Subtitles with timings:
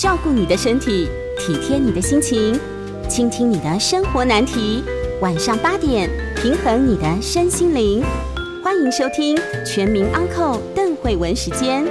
[0.00, 2.58] 照顾你的身体，体贴你的心情，
[3.06, 4.82] 倾听你的生活难题。
[5.20, 8.02] 晚上八点，平衡你的身心灵。
[8.64, 11.84] 欢迎收听《全民安扣邓慧文时间。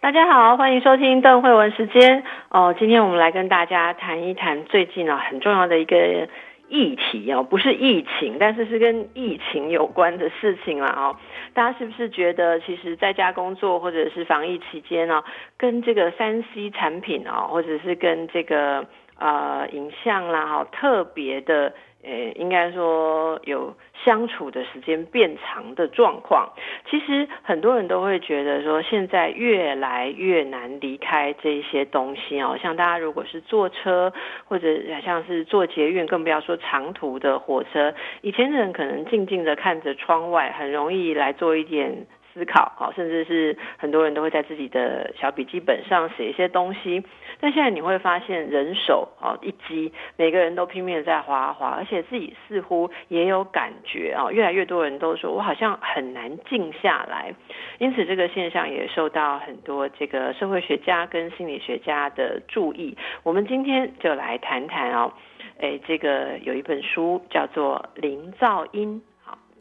[0.00, 2.24] 大家好，欢迎收听邓慧文时间。
[2.50, 6.28] 哦，今天我们来跟大家谈一谈最近啊很重要的一个
[6.68, 11.16] 议题哦，不是疫情，但是是跟疫情有关的事情啦哦。
[11.52, 15.22] 大家是不是觉得，其实在家工作或者是防疫期间呢，
[15.58, 18.86] 跟这个三 C 产品哦，或者是跟这个
[19.18, 21.74] 呃影像啦哈，特别的。
[22.04, 26.52] 呃，应该说有相处的时间变长的状况，
[26.88, 32.56] 其实很多人都会觉得说，现在越来越难离开这些东西哦。
[32.62, 34.12] 像大家如果是坐车，
[34.46, 34.68] 或者
[35.04, 42.06] 像是坐捷运，更不要说长途的火车，以前的人可能静静的看着窗外，很容易来做一点。
[42.38, 47.02] 思考，好，甚至是很多人都会在自己的小笔记本上写一些东西。
[47.40, 54.30] 但现在你会发现，人手哦一机，每个人都拼命在划划，而且自己似乎也有感觉啊。
[54.30, 57.34] 越来越多人都说我好像很难静下来，
[57.78, 62.96] 因此这个现象也受到很多这个社会学家跟心理学家的注意。
[63.24, 65.12] 我们今天就来谈谈哦，
[65.58, 69.02] 诶，这个有一本书叫做《零噪音》。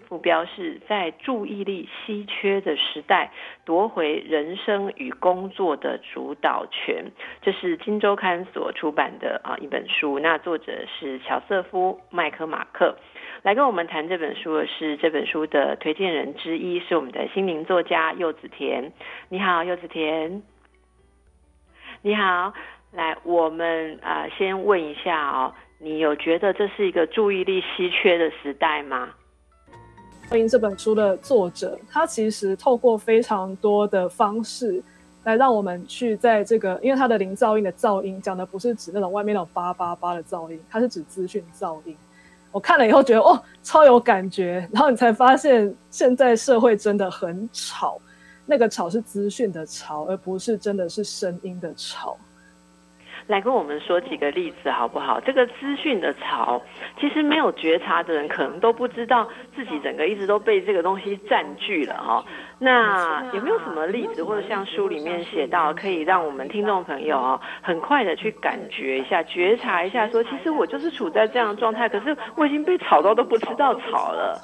[0.07, 3.29] 副标是在注意力稀缺的时代
[3.65, 10.17] 夺回人生与工作的主导权，这是《金周刊》所出版的啊一本书。
[10.19, 12.97] 那作者是乔瑟夫·麦克马克，
[13.43, 18.93] 来跟我们谈这本书的是这本书的推荐人之一，是我们的心灵作家柚子田。
[19.27, 20.41] 你好，柚子田。
[22.01, 22.53] 你好，
[22.93, 29.09] 来，我们啊先问一下哦，你有觉得这是一个注意力稀缺的时代吗？
[30.29, 34.83] 欢迎这本书的作者，他其实透过非常多的方式
[35.23, 41.95] 来让我们去在这个，因为他的零噪音的噪音讲的不是指那种外面那种叭叭叭的噪音，它是指资讯噪音。
[42.51, 44.67] 我看了以后觉得哦，超有感觉。
[44.69, 47.97] 然后你才发现，现在社会真的很吵，
[48.45, 52.17] 那个吵是资讯的吵，而不是真的是声音的吵。
[53.27, 55.19] 来跟我们说几个例子好不好？
[55.19, 56.61] 这个资讯的潮，
[56.99, 62.23] 其实没有觉察的人可能都不知道自己整个一直都被这个东西占据了哈。
[62.57, 74.41] 那有没有什么例子，或者像书里面写到，可以让我们听众朋友啊，很快的去感觉一下、觉察一下，说其实我就是处在这样的状态，可是我已经被吵到都不知道吵了。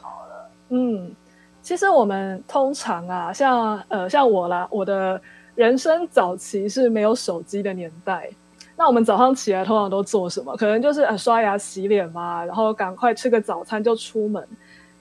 [0.69, 1.15] 嗯，
[1.61, 5.19] 其实我们通常啊，像呃像我啦，我的
[5.55, 8.29] 人生早期是没有手机的年代。
[8.75, 10.55] 那我们早上起来通常都做什么？
[10.57, 14.45] 可能就是呃刷牙洗脸嘛，然后赶快吃个早餐就出门。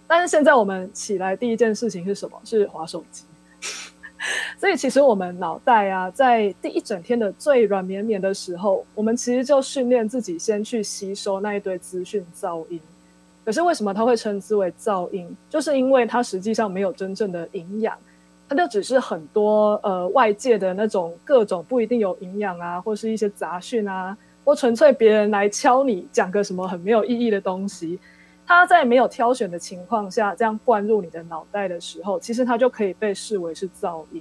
[0.07, 2.39] 但是现在我们起来第一件事情是什么？
[2.45, 3.25] 是划手机。
[4.59, 12.81] 所以其实我们脑袋啊，在第一整天的最软绵绵的时候，我们其实就训练自己先去吸收那一堆资讯噪音。
[13.45, 15.35] 可是为什么它会称之为噪音？
[15.51, 17.99] 就是因为它实际上没有真正的营养。
[18.55, 24.15] 它就只是很多呃外界的那种各种不一定有营养啊，或是一些杂讯啊，
[24.45, 27.99] 或纯粹别人来敲你讲个什么很没有意义的东西，
[28.47, 34.21] 它在没有挑选的情况下这样灌入你的脑袋的时候，其实它就可以被视为是噪音。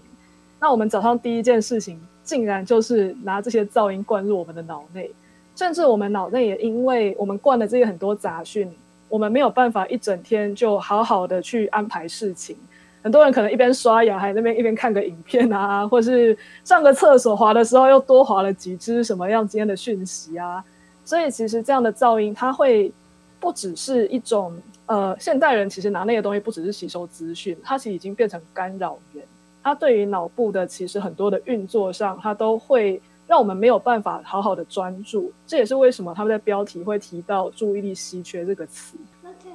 [0.62, 5.12] 那我们早上第一件事情，竟然就是拿这些噪音灌入我们的脑内，
[5.58, 8.72] 甚至我们脑内也因为我们灌了这些很多杂讯，
[9.10, 12.56] 我们没有办法一整天就好好的去安排事情。
[13.02, 20.64] 很多人可能一边刷牙，还那边一边看个影片啊， 或是上个厕所滑的时候又多滑了几只什么样今天的讯息啊。
[21.04, 22.92] 所以其实这样的噪音，它会
[23.40, 29.26] 不只是一种呃，现代人其实拿那些东西不只是吸收资讯，它其实已经变成干扰源。
[29.64, 35.32] 它对于脑部的其实很多的运作上，它都会让我们没有办法好好的专注。
[35.48, 38.96] 这也是为什么他们在标题会提到注意力稀缺这个词。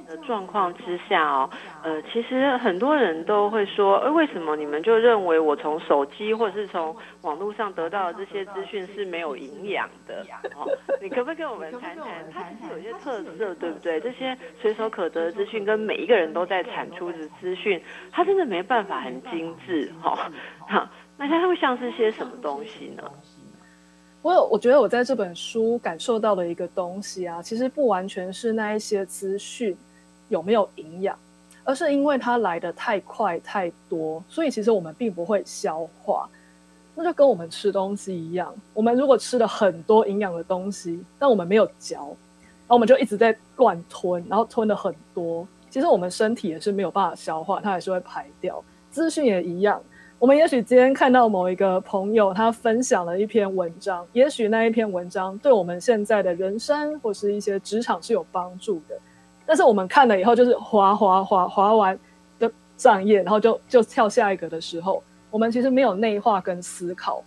[0.07, 1.49] 的状况之下哦，
[1.83, 10.25] 呃，其实很多人都会说，呃，为什么你们就认为我从手机或者是从网络上得到的这些资讯是没有营养的？
[10.55, 10.65] 哦，
[11.01, 12.05] 你可不可以跟我们谈谈？
[12.31, 13.99] 它其实有些特色，对不对？
[13.99, 17.81] 这些随手可得的资讯跟每一个人都在产出的资讯，
[18.11, 20.31] 它真的没办法很精致，哈。
[20.67, 23.03] 好，那它会像是些什么东西呢？
[24.21, 29.77] 我有，我觉得我在这本书感受到的一个东西啊，其实不完全是那一些资讯。
[30.29, 31.17] 有没有营养，
[31.63, 36.27] 而是因为它来的太快太多，所以其实我们并不会消化。
[36.95, 45.47] 那就跟我们吃东西一样，我们如果吃了很多营养的东西，但我们没有嚼，然后我们就一直在乱吞，然后吞了很多。
[45.69, 48.63] 其实我们身体也是没有办法消化，它还是会排掉。
[48.89, 49.79] 资讯也一样，
[50.17, 58.99] 我们也许今天看到某一个朋友他分享了一篇文章，也许那一篇文章对我们现在的人生或是一些职场是有帮助的，
[59.47, 61.97] 但是我们看了以后就是滑滑滑滑完
[62.37, 65.01] 的上页，然后就就跳下一个的时候，
[65.31, 67.23] 我们其实没有内化跟思考。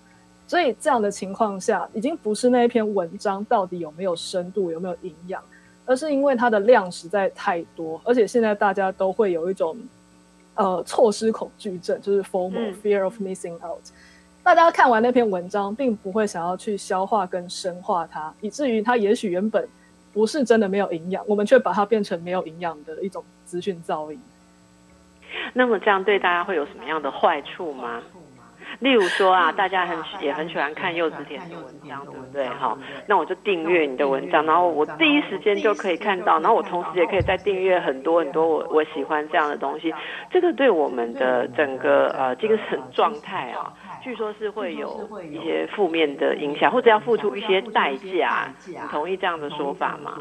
[0.46, 5.42] 所以这样的情况下，已经不是那一篇文章到底有没有深度、有没有营养，
[5.86, 9.78] 而是因为它的量实在太多，而且现在大家都会有一种
[10.56, 13.84] 呃错失恐惧症，就是 formal fear of Missing Out）。
[14.42, 19.68] 大家看完那篇文章，并不会想要去消化跟深化它，以至于它也许原本
[20.12, 24.20] 不是真的没有营养，我们却把它变成没有营养的一种资讯噪音。
[25.52, 28.02] 那么这样对大家会有什么样的坏处吗？
[28.78, 32.48] 例如说啊，大家很也很喜欢看柚子甜的文章，对不对？
[32.48, 39.92] 哈，那我就订阅你的文章，然后我第一时间就可以看到，然后我同时也可以再订阅很多很多我我喜欢这样的东西。
[40.30, 48.54] 这个对我们的整个呃精神状态啊，据说是会有一些负面的影响，或者要付出一些代价。
[48.66, 50.18] 你同意这样的说法吗？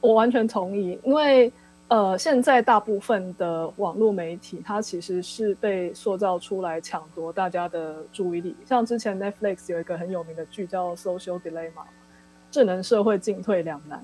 [0.00, 1.52] 我完全同意，因为。
[1.92, 8.54] 呃，现在大部分的网络媒体，它其实是被塑造出来抢夺大家的注意力。
[8.64, 11.70] 像之前 Netflix 有一个很有名的剧叫《Social Dilemma》，
[12.48, 14.00] 智能社会进退两难。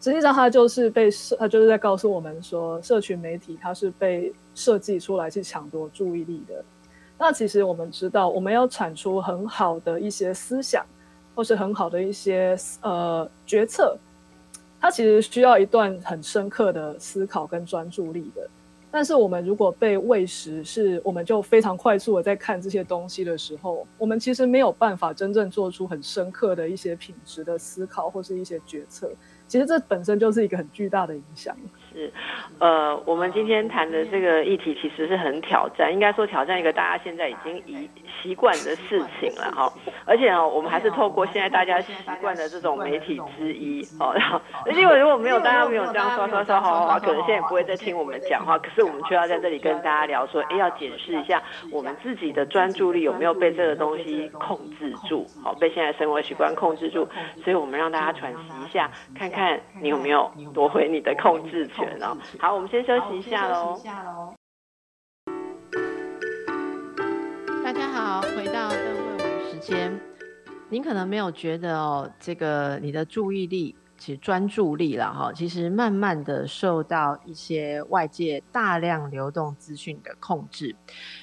[0.00, 6.64] 实际上，它就是被社它就是在告诉我们说，社群媒体它是被设计出来去抢夺注意力的。
[7.18, 10.84] 那其实我们知道，我们要产出很好的一些思想，
[11.34, 13.96] 或是很好的一些呃决策。
[14.78, 18.48] 它其实需要一段很深刻的思考跟专注力的，
[18.90, 29.10] 但是我们如果被喂食，是我们就非常快速的在看这些东西的时候，我们其实没有办法真正做出很深刻的一些品质的思考或是一些决策。
[29.48, 31.56] 其实这本身就是一个很巨大的影响。
[31.96, 32.12] 是，
[32.58, 37.90] 呃，我们今天谈的这个议题其实是很挑战，应该说挑战一个大家现在已经习
[38.22, 39.72] 习惯的事情了哈。
[40.04, 44.12] 而且哦，我们还是透过现在大家习惯的这种媒体之一哦。
[44.14, 44.38] 然后
[44.70, 48.58] 因为如果没有大家没有这样刷刷刷好好好可能现在也不会再听我们讲话。
[48.58, 51.42] 可是我们却要在这里跟大家聊说，哎，要检视一下
[51.72, 57.08] 我们自己的专注力有没有被这个东西控制住，好，被现在生活习惯控制住。
[57.42, 61.85] 所以我们让大家喘息一下，看看你有没有夺回你的控制权。
[62.38, 63.80] 好，我们先休息一下喽。
[67.64, 69.98] 大家好，回到邓慧文时间。
[70.68, 80.74] 您可能没有觉得哦，这个你的注意力，其实专注力了哈，其实慢慢的受到一些外界大量流动资讯的控制。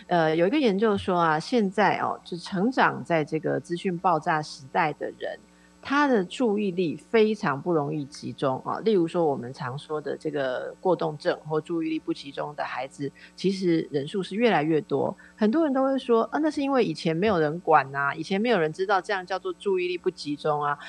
[0.08, 5.38] 呃，有一个研究说啊，现在哦，就成长在这个资讯爆炸时代的人。
[5.86, 15.16] 他的注意力非常不容易集中啊，例如说我们常说的这个过动症或注意力不集中的孩子，其实人数是越来越多。
[15.36, 20.80] 很多人都会说，啊，那是因为以前没有人管呐，以前没有人知道这样叫做注意力不集中啊。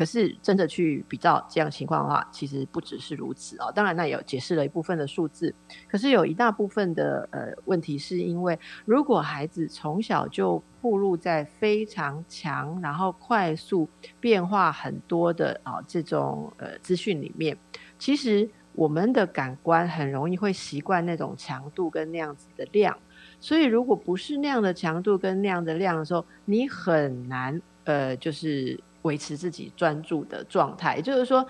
[0.00, 3.70] 可是真的去比较这样情况的话，其实不只是如此啊。
[3.70, 5.54] 当然，那有解释了一部分的数字，
[5.86, 13.86] 可是有一大部分的呃问题，是因为如果孩子从小就暴露在非常强，然后快速
[14.18, 17.54] 变化很多的啊这种呃资讯里面，
[17.98, 22.98] 其实我们的感官很容易会习惯那种强度跟那样子的量，
[23.38, 28.80] 所以如果不是那样的强度跟那样的量的时候，你很难呃就是。
[29.02, 31.46] 维持自己专注的状态，就是说，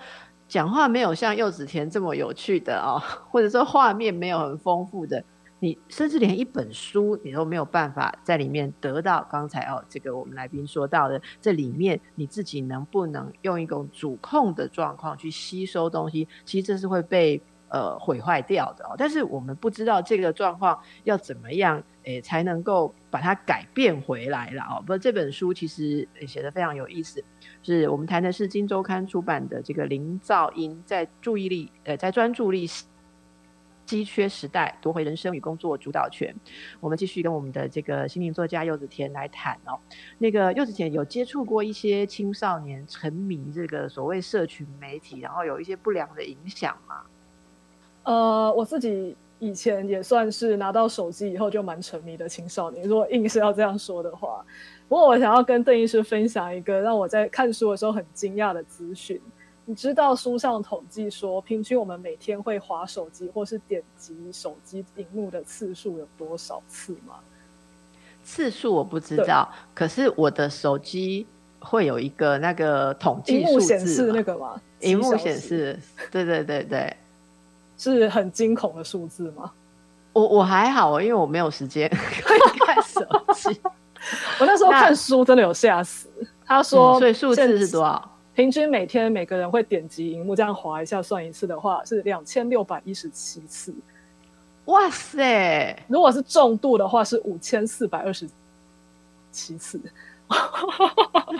[0.47, 5.23] 讲话没有像柚子甜这么有趣的哦， 或者说画面没有很丰富的，
[5.59, 17.41] 你甚至连一本书你都没有办法在里面得到刚才哦，这个我们来宾说到的，这里面你自己能不能用一种主控的状况去吸收东西，其实这是会被。
[17.73, 24.81] 呃，毁坏掉的哦，但是我们不知道这个状况要怎么样，诶，才能够把它改变回来了哦。
[24.81, 27.23] 不过这本书其实写的非常有意思，
[27.61, 32.65] 是我们谈的是《金周刊》出版的这个林兆英在注意力呃在专注力
[33.85, 36.33] 稀缺时代夺回人生与工作主导权。
[36.79, 39.77] 我们继续跟我们的这个心灵作家柚子田来谈哦。
[40.17, 47.01] 那个柚子田有接触过一些青少年沉迷这个所谓社群媒体，然后有一些不良的影响吗？
[48.03, 54.45] 呃，我自己以前也算是拿到手机以后就蛮沉迷的青少年，如果硬是要这样说的话。
[54.87, 59.19] 不过我想要跟邓医师分享一个让我在看书的时候很惊讶的资讯。
[59.65, 67.15] 你知道书上统计说，平均我们每天会划手机或是点击手机荧幕的次数有多少次吗？
[68.23, 71.25] 次数我不知道，可是我的手机
[71.59, 74.61] 会有一个那个统计数荧幕显示那个吗？
[74.81, 75.79] 荧幕显示，
[76.11, 76.97] 对对对对，
[77.81, 79.51] 是很惊恐的数字吗？
[80.13, 83.01] 我我还好，因为我没有时间 看手
[83.33, 83.59] 机。
[84.39, 86.07] 我那时候看书真的有吓死。
[86.45, 87.81] 他说，嗯所以数字是多？
[87.81, 88.09] 少？
[88.33, 93.73] 平均每天每个人会点击荧幕这样划一下，算一次的话是两千六百一十七次。
[94.65, 95.83] 哇塞！
[95.87, 98.29] 如果是重度的话是五千四百二十
[99.31, 99.79] 七次。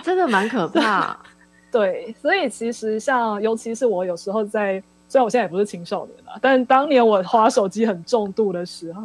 [0.02, 1.18] 真的蛮可怕。
[1.72, 4.82] 对，所以其实像，尤其是我有时候在，
[5.12, 9.02] 虽然我现在也不是青少年了，但当年我滑手机很重度的时候，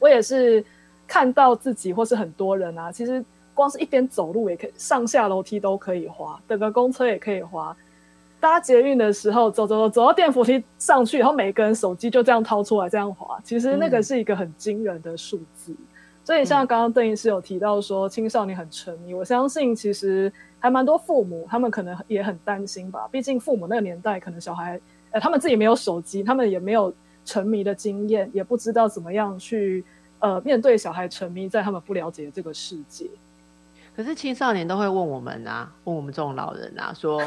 [0.00, 0.64] 我也是
[1.06, 3.24] 看到自己或是很多人啊，其实
[3.54, 7.76] 光是一边走路也可以，上下楼梯都可以滑，等个公车也可以滑。
[8.40, 15.72] 搭捷运的时候，走走走走到电扶梯上去，然后每个人手机就这样掏出来这样滑，其实那个嗯是一个很惊人的数字。
[16.24, 24.80] 所以像刚刚邓医师有提到说青少年很沉迷，我相信其实还蛮多父母他们可能也很担心吧，毕竟父母那个年代可能小孩
[25.16, 26.92] 呃他们自己没有手机，他们也没有
[27.24, 29.82] 沉迷的经验，也不知道怎么样去
[30.18, 33.08] 呃面对小孩沉迷在他们不了解的这个世界。
[33.96, 37.22] 可是青少年都会问我们啊，问我们这种老人啊，说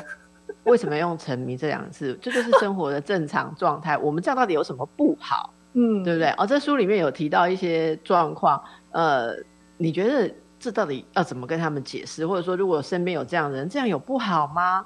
[0.66, 2.16] 为什么用沉迷这两个字？
[2.22, 3.98] 这就是生活的正常状态。
[3.98, 5.52] 我们这样到底有什么不好？
[5.74, 6.30] 嗯，对不对？
[6.38, 9.36] 哦，这书里面有提到一些状况，呃，
[9.78, 12.28] 你觉得这到底要怎么跟他们解释？
[12.28, 14.86] 或者说，如果身边有这样的人，这样有不好吗？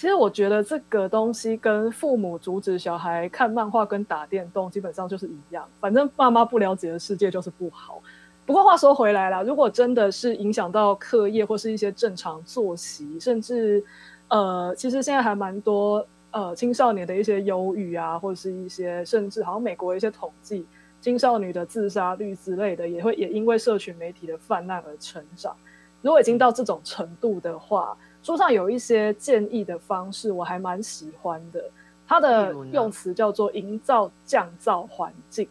[0.00, 8.02] 其实我觉得这个东西跟父母阻止小孩看漫画跟打电动基本上就是一样，反正爸妈不了解的世界就是不好。
[8.46, 13.84] 不过话说回来啦，如果真的是影响到课业或是一些正常作息，甚至
[14.28, 20.64] 呃，其实现在还蛮多呃青少年的一些忧郁啊，或者是一些甚至好像美国一些统计，
[21.02, 25.54] 青少年的自杀率之类的，也会也因为社群媒体的泛滥而成长。
[26.00, 31.64] 如果已经到这种程度的话，书上有一些建议的方式，我还蛮喜欢的。
[32.06, 35.48] 他的用词叫做“营造降噪环境”。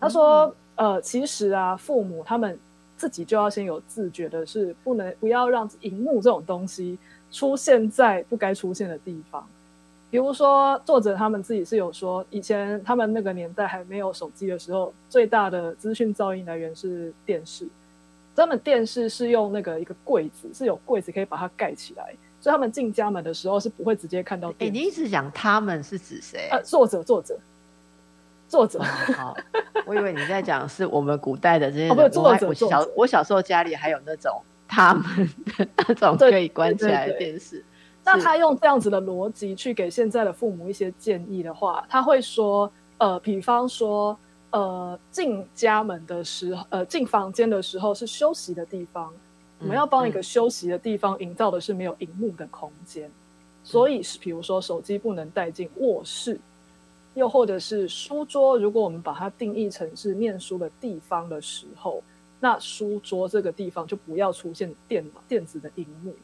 [0.00, 2.58] 他说，呃，其实啊，父母他们
[2.96, 6.98] 自己就要先有自觉的是，不能不要让荧幕这种东西
[7.30, 9.46] 出现在不该出现的地方。
[10.10, 17.68] 比如说，作者他们自己是有说，以前他们那个年代还没有手机的时候，最大的资讯噪音来源是电视。
[18.36, 24.80] 他们电视是用那个一个柜子，是有柜子可以把它盖起来，所以他们进家门的时候是不会直接看到哎，电视。
[24.80, 26.48] 你一直讲他们是指谁？
[26.50, 27.38] 呃，作者，作者，
[28.48, 29.36] 作者，好，
[29.86, 31.90] 我以为你在讲是我们古代的这些人。
[31.90, 35.04] 哦不是作者小我小时候家里还有那种他们
[35.56, 37.64] 的那种可以关起来的电视。
[38.04, 44.14] 那他用这样子的逻辑去给现在的父母一些建议的话，他会说，呃，比方说，
[44.54, 49.12] 呃，进家门的时候，呃，进房间的时候是休息的地方，
[49.58, 53.10] 我们要帮一个嗯休息的地方营造的是没有荧幕的空间，
[53.64, 56.38] 所以是比如说手机不能带进卧室，
[57.14, 62.00] 又或者是书桌，如果我们把它定义成是念书的地方的时候，
[62.38, 66.14] 那书桌这个地方就不要出现电电子的荧幕。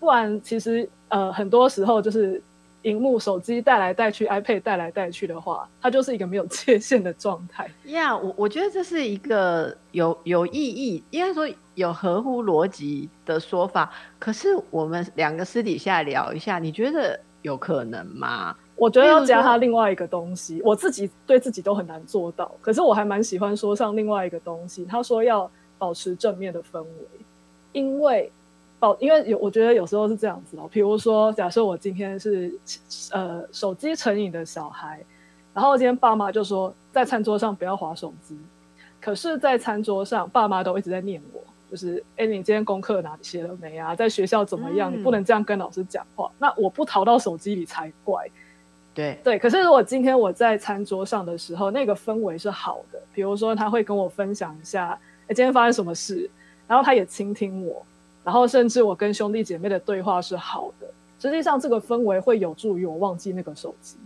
[0.00, 2.42] 不然，其实呃，很多时候就是
[2.82, 7.68] 荧幕、手机带来带去，iPad 带来带去的话，它就是一个没有界限的状态。
[7.86, 13.92] 呀我我觉得这是一个有有意义，应该说有合乎逻辑的说法。
[14.18, 18.56] 可是我们两个私底下聊一下，你觉得有可能吗？
[18.76, 22.50] 我觉得要加例如说它另外一个东西，我自己对自己都很难做到。
[22.60, 26.88] 可是我还蛮喜欢说上另外一个东西，他说要保持正面的氛围，
[27.72, 28.30] 因为
[28.78, 32.52] 保因为有我觉得有时候是这样子哦，比如说假设我今天是
[33.12, 35.00] 呃手机成瘾的小孩，
[35.52, 38.38] 然后今天爸妈就说在餐桌上不要划手机，
[39.00, 41.40] 可是，在餐桌上爸妈都一直在念我。
[41.70, 43.94] 就是，哎，你今天功课哪里写了没啊？
[43.94, 44.90] 在学校怎么样？
[44.90, 46.30] 嗯你不能这样跟老师讲话。
[46.38, 48.26] 那我不逃到手机里才怪。
[48.94, 56.30] 对，对，可是如果今天我在餐桌上的时候，那个氛围是好的，比如说他会跟我分享一下，哎，今天发生什么事，
[56.66, 57.84] 然后他也倾听我，
[58.28, 60.86] 然后甚至我跟兄弟姐妹的对话是好的，
[61.18, 63.96] 实际上这个氛围会有助于我忘记那个手机。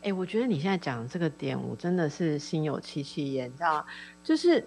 [0.00, 3.84] 哎、我觉得你现在讲的这个点，我真的是心有戚戚焉，你知道吗？
[4.24, 4.66] 就是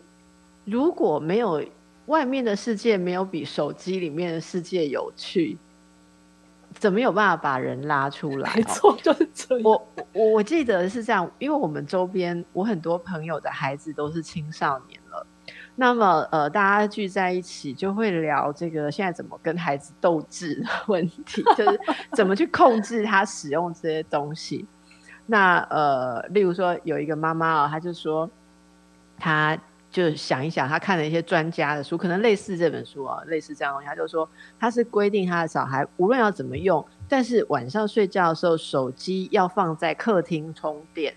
[0.63, 1.65] 如果没有
[2.06, 5.58] 外面的世界，没有比手机里面的世界有趣，
[6.75, 8.53] 怎么有办法把人拉出来、哦？
[8.58, 9.63] 没错，就是这样。
[9.63, 15.00] 我我我记得是这样，因为我们周边我很多朋友的孩子都是青少年了，
[15.75, 21.80] 那么呃，大家聚在一起就会聊这个现在怎么跟孩子斗智的问题， 就是
[22.13, 24.66] 怎么去控制他使用这些东西。
[25.25, 28.30] 那呃，例如说有一个妈妈啊，她就说
[29.18, 29.58] 她
[29.90, 34.28] 就想一想，她看了一些专家的书，可能类似这本书啊，类似这样东西，她就说
[34.60, 41.13] 他是规定他的小孩无论要怎么用，但是晚上睡觉的时候手机要放在客厅充电，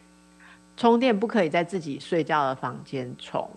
[0.76, 3.50] 充电不可以在自己睡觉的房间充。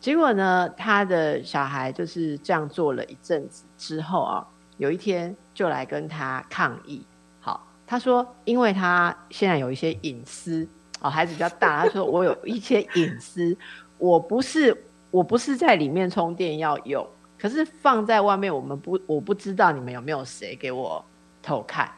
[0.00, 4.46] 结果呢，他的小孩就是这样做了一阵子之后啊，
[4.78, 7.06] 有一天就来跟他抗议。
[7.38, 10.66] 好，他说，因为他现在有一些隐私
[11.02, 13.56] 哦，孩子比较大，他说我有一些隐私。
[13.98, 14.74] 我不是
[15.10, 17.06] 我不是在里面充电要用，
[17.38, 21.04] 可是放在外面，我们不我不知道你们有没有谁给我
[21.42, 21.92] 偷看，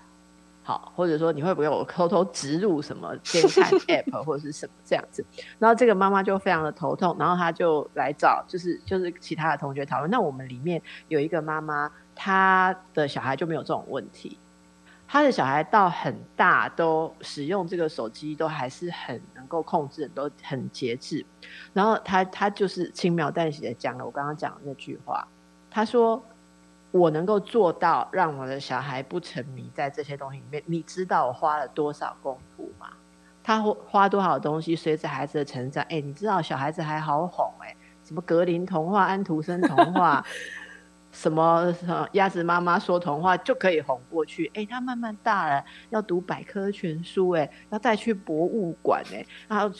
[0.64, 5.24] 好，或者说你会不会我偷偷植入什么监看 app 或者是什么这样子，
[5.58, 14.38] 然后这个妈妈就非常的头痛，然后她就来找就是就是其他的同学讨论，那我们里面有一个妈妈，她的小孩就没有这种问题。
[15.08, 21.26] 她的小孩到很大都使用这个手机，都还是很能够控制，都很节制。
[21.74, 25.26] 然后她她就是轻描淡写的讲了我刚刚讲的那句话。
[25.70, 26.22] 她说
[26.92, 30.62] ：“我能够做到让我的小孩不沉迷在这些东西里面。
[30.66, 32.88] 你知道我花了多少功夫吗？
[33.42, 34.76] 他花多少东西？
[34.76, 40.24] 随着孩子的成长，哎，你知道小孩子还好哄哎，什么格林童话、安徒生童话。
[41.12, 41.72] ”什么
[42.12, 44.50] 鸭子妈妈说童话就可以哄过去？
[44.54, 49.70] 哎，他慢慢大了，要读百科全书，哎，要带去博物馆，哎，然后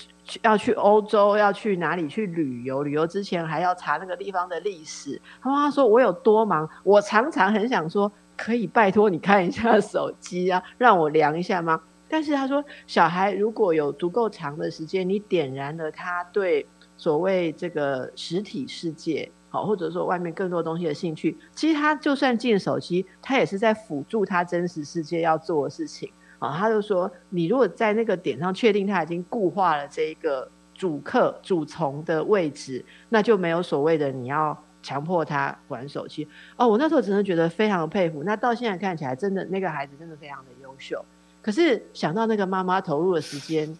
[0.42, 2.82] 要去欧洲，要去哪里去旅游？
[2.82, 5.20] 旅游之前还要查那个地方的历史。
[5.40, 6.68] 他妈妈说：“我有多忙？
[6.84, 16.66] 我常常很想说，可以拜托你看一下手机啊，让我量一下吗？”但是他说，小孩如果有足够长的时间，你点燃了他对
[16.98, 19.32] 所谓这个实体世界。
[19.52, 26.10] 好，或者说外面更多东西的兴趣，其实他就算进手机，他也是在辅助他真实世界要做的事情。
[26.38, 36.26] 啊，他就说，你如果在那个点上确定他已经固化了这一个主客主从的位置，那就没有所谓的你要强迫他玩手机。
[36.56, 38.22] 哦，我那时候真的觉得非常的佩服。
[38.24, 41.04] 那到现在看起来，真的那个孩子真的非常的优秀。
[41.42, 43.76] 可是想到那个妈妈投入的时间。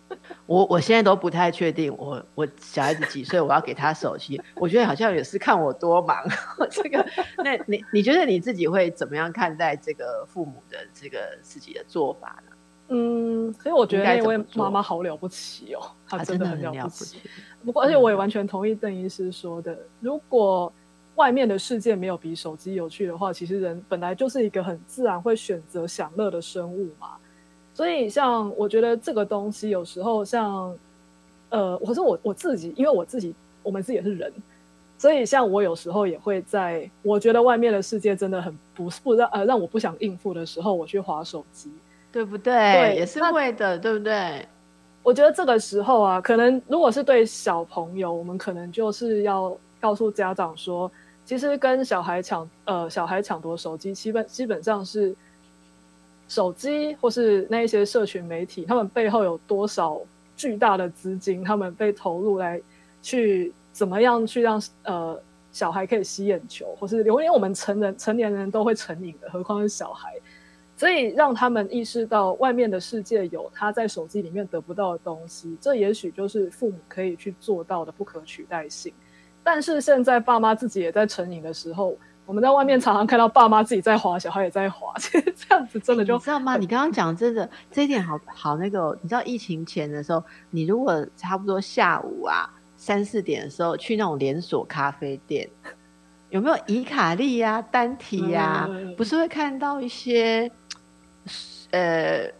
[0.46, 6.16] 我我现在都不太确定，我我小孩子几岁，我要给他手机，我觉得好像也是看我多忙。
[6.70, 7.04] 这个，
[7.44, 12.56] 那你你觉得你自己会怎么样看待这个父母的这个自己的做法呢？
[12.88, 17.20] 嗯，所以我觉得那位妈妈好了不起哦， 她真的很了不起。
[17.64, 20.72] 不过，而且我也完全同意邓医师说的，如果
[21.14, 27.16] 外面的世界没有比手机有趣的话，其实人本来就是一个很自然会选择享乐的生物嘛。
[27.74, 30.76] 所以，像我觉得这个东西有时候像，
[31.48, 34.30] 呃，可是我我自己，因为我自己我们自己也是人，
[34.98, 41.72] 所以像我有时候也会在我觉得外面的世界真的很不不让呃让我不想应付的时候，我去划手机，
[42.12, 42.52] 对不对？
[42.54, 44.46] 对，也是会的，对不对？
[45.02, 50.92] 我觉得这个时候啊，可能如果是对小朋友，我们可能就是要告诉家长说，
[51.24, 55.16] 其实跟小孩抢呃小孩抢夺手机，基本基本上是。
[56.32, 60.00] 手机或是那一些社群媒体，他们背后有多少
[60.34, 61.44] 巨大的资金？
[61.44, 62.58] 他们被投入来
[63.02, 65.20] 去怎么样去让呃
[65.52, 70.14] 小孩可以吸眼球，或是留连我们成人成年人都会成瘾的，何况是小孩？
[70.74, 78.90] 所以让他们意识到外面的世界有他在手机里面得不到的东西，这也许就是父母可以去做到的不可取代性。
[79.44, 81.94] 但是现在爸妈自己也在成瘾的时候。
[82.24, 86.56] 我们在外面常常看到爸妈自己在滑，小孩也在滑， 其实这样子真的就你知道吗？
[86.56, 95.48] 你刚刚讲真的这一点好好那个，你知道疫情前的时候，你如果差不多下午啊三四点的时候去那种连锁咖啡店，
[96.30, 98.68] 有没有伊卡利呀、单体呀？
[98.96, 100.50] 不是会看到一些
[101.72, 102.30] 呃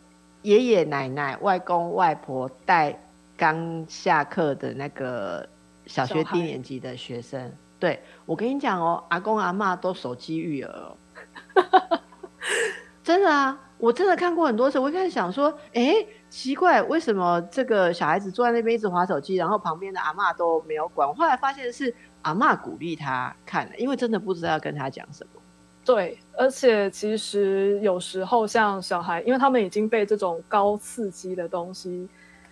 [0.42, 2.96] 爷爷奶奶、外公外婆带
[3.36, 5.48] 刚下课的那个
[5.86, 7.52] 小学低年级的学生。
[7.82, 10.96] 对，我跟你讲哦，阿公阿妈都手机育儿，哦
[13.02, 14.78] 真的啊，我真的看过很多次。
[14.78, 15.92] 我一开始想说，哎，
[16.30, 21.08] 奇怪，为什么这个小孩子坐在那边一直划手机，然后旁边的阿妈都没有管？
[21.08, 21.92] 我后来发现是
[22.22, 25.42] 阿妈鼓励他看的，因为真的不知道要跟他讲什么。
[25.84, 32.08] 对，而且其实有时候像小孩，因为他们已经被这种高刺激的东西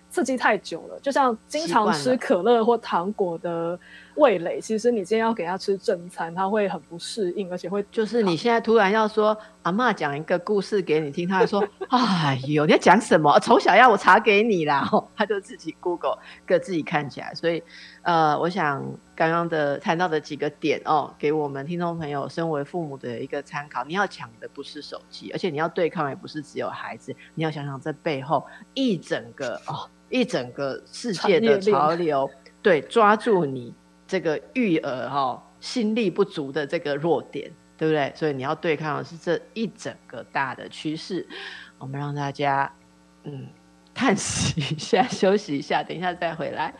[0.09, 3.79] 刺激太久了，就像经常吃可乐或糖果的。
[4.15, 13.39] 味蕾，其实你今天要给他吃正餐，他会很不适应，而且会就是你现在突然要说阿妈讲一个故事给你听，他还说哎呦你要讲什么？
[13.39, 17.33] 丑小鸭我查给你啦，他就自己 Google 各自己看起来。
[17.33, 17.63] 所以
[18.01, 18.83] 呃，我想
[19.15, 23.83] 刚刚的谈到的几个点哦，给我们听众朋友身为父母的一个参考。
[23.85, 32.29] 你要抢的不是手机，而且你要对抗也不是只有孩子，你要想想这背后一整个哦一整个世界的潮流。
[32.63, 33.73] 对，抓住你
[34.11, 38.11] 这个育儿哈心力不足的这个弱点，对不对？
[38.13, 41.25] 所以你要对抗的是这一整个大的趋势。
[41.77, 42.69] 我们让大家
[43.23, 43.47] 嗯
[43.93, 46.73] 叹息一下， 休息一下，等一下再回来。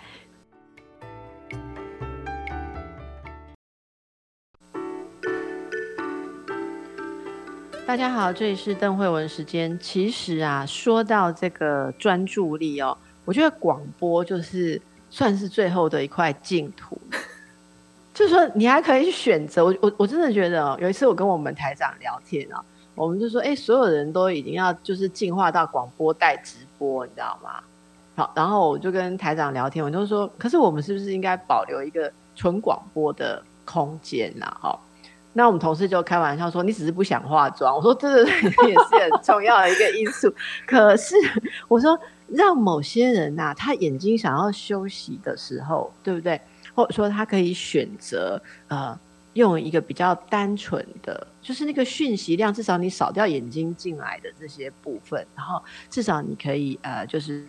[7.88, 9.80] 大家好，这里是邓慧文时间。
[9.80, 17.00] 其实啊，说到这个专注力哦，我觉得广播就是算是最后的一块净土。
[18.14, 19.64] 就是说，你还可以去选择。
[19.66, 22.64] 我我我真的觉得，有一次我跟我们台长聊天啊，
[22.96, 27.52] 我们就说，哎，所有人都已经要就是进化到广播带直播，你知道吗？
[28.16, 34.46] 好，然后我就跟台长聊天，我就说，可是我们是不是应该保留一个纯广播的空间呢？
[34.60, 34.78] 哈。
[35.34, 40.30] 那我们同事就开玩笑说：“你只是不想化妆。”我说：“这个也是很重要的一个因素。
[40.68, 41.16] ”可是
[41.70, 41.98] 我说，
[42.28, 46.42] 让某些人呐，他眼睛想要休息的时候，对不对？
[46.82, 48.98] 或者说他可以选择呃，
[49.34, 57.46] 用一个比较单纯的，就是那个讯息量，至少你扫掉眼睛进来的这些部分，然后至少你可以呃，就是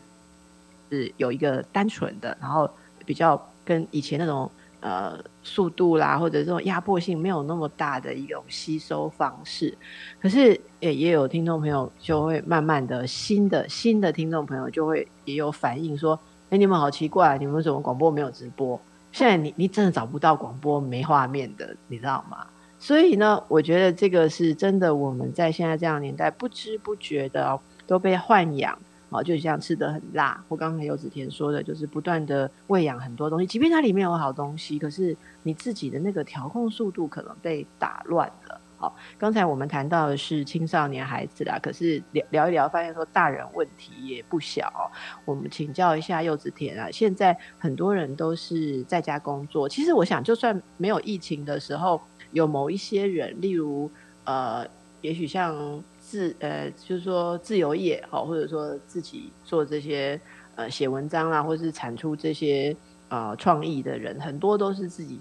[0.90, 2.68] 是有一个单纯的，然后
[3.06, 4.50] 比较跟以前那种。
[4.84, 9.78] 呃，速度啦，或者这种压迫性没有那么大的一种吸收方式，
[10.20, 16.18] 可是也也有听众朋友就会慢慢的新的新的听众朋友就会也有反应说，
[16.50, 18.80] 哎，你们好奇怪，你们为什么广播没有直播？
[19.12, 22.46] 现在你你真的找不到广播没画面的，你知道吗？
[22.78, 28.76] 所以呢，我觉得这个是真的，我们在现在这样年代不知不觉的都被豢养。
[29.14, 38.58] 哦，就像吃的很辣，我刚才游子田说的，就是不断的喂养很多东西，即便它里面有好东西，可是你自己的那个调控速度可能被打乱了。
[38.82, 44.90] 好，刚才我们谈到的是青少年孩子啦，可是聊聊一聊，发现说大人问题也不小。
[45.24, 52.00] 我们请教一下柚子田啊，现在很多人都是在家工作，其实我想，就算没有疫情的时候，
[52.32, 53.88] 有某一些人，例如
[54.24, 54.66] 呃，
[55.00, 55.80] 也许像。
[56.04, 60.20] 自呃，就是说自由业好，或者说自己做这些
[60.56, 62.76] 呃写文章啦，或是产出这些
[63.08, 65.20] 呃创意的人，很多都是自己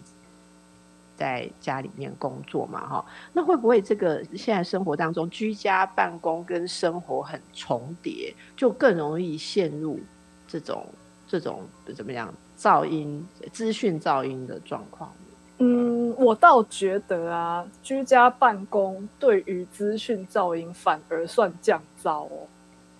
[1.21, 3.05] 在家里面工作嘛哈。
[3.33, 9.99] 那会不会这个现在生活当中居家办公跟生活很重叠，就更容易陷入
[10.47, 10.85] 这种
[11.27, 11.61] 这种
[11.95, 15.11] 怎么样噪音、资讯噪音的状况？
[15.59, 22.47] 嗯，我倒觉得啊，居家办公对于资讯噪音反而算降噪哦。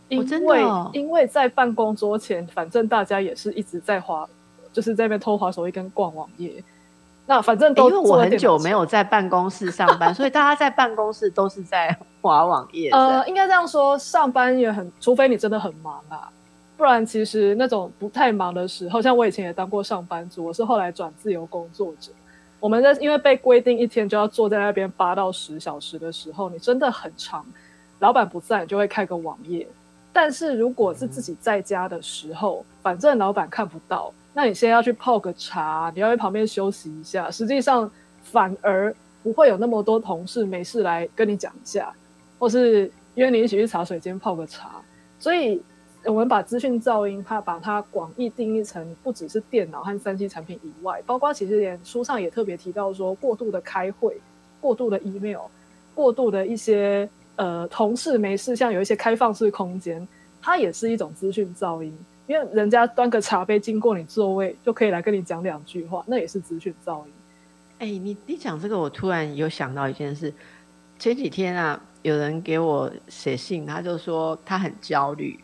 [0.10, 0.62] 因为
[0.94, 4.30] 因为在办公桌前，反正大家也是一直在滑，
[4.72, 6.64] 就是在那边偷滑手机跟逛网页。
[7.32, 12.90] 那反正都因为我很久没有在办公室上班，所以大家在办公室都是在 滑网页。
[12.90, 16.30] 呃，应该这样说，上班也很，除非你真的很忙啊，
[16.76, 22.12] 不然其实那种不太忙的时候，像我以前也当过上班族，我是后来转自由工作者。
[22.60, 27.46] 我们在因为被规定一天就要坐在那边八到十小时的时候，你真的很长。
[28.00, 29.66] 老板不在，你就会开个网页。
[30.12, 37.30] 但是如果是自己在家的时候，反正老板看不到，那你先要去泡个茶，你要在旁边休息一下。
[37.30, 37.90] 实际上
[38.24, 41.94] 反而不会有那么多同事没事来跟你讲一下，
[42.40, 44.82] 或是约你一起去茶水间泡个茶。
[45.20, 45.62] 所以。
[46.04, 54.20] 我们把资讯噪音，它把它广义定义成不只是电脑和三 C 产品以外，包括其实连书上也特别提到说，过度的开会、
[54.60, 55.42] 过度的 email、
[55.94, 60.08] 过度的一些呃同事没事，像有一些开放式空间，
[60.42, 61.96] 它也是一种资讯噪音。
[62.32, 67.12] 因为人家端个茶杯经过你座位，就可以来跟你讲两句话，那也是资讯噪音。
[67.80, 70.34] 哎，你你讲这个，我突然有想到一件事。
[70.98, 75.38] 前几天啊，有人给我写信，他就说他很焦虑。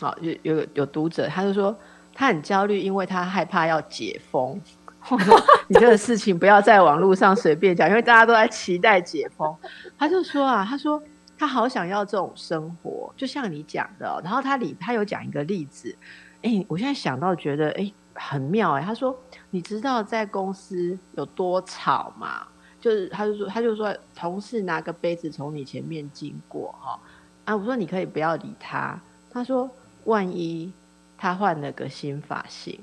[0.00, 1.72] 好，有有有读者，他就说
[2.12, 4.60] 他很焦虑，因为他害怕要解封。
[5.68, 9.54] 你这个事情不要在网络上随便讲，因为大家都在期待解封。
[9.96, 11.00] 他就说啊，他说
[11.38, 14.20] 他好想要这种生活，就像你讲的。
[14.24, 15.94] 然后他里他有讲一个例子，
[16.42, 18.82] 哎，我现在想到觉得哎很妙哎。
[18.82, 19.18] 他说
[19.50, 22.46] 你知道在公司有多吵吗？
[22.80, 27.00] 就是他就说他就说同事拿个杯子从你前面经过哈
[27.44, 29.00] 啊，我说你可以不要理他。
[29.30, 29.70] 他说。
[30.04, 30.72] 万一
[31.16, 32.76] 他换了个新发型，